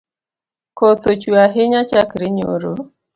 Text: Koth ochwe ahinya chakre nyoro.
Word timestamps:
Koth 0.77 1.05
ochwe 1.11 1.37
ahinya 1.47 1.81
chakre 1.89 2.25
nyoro. 2.35 2.73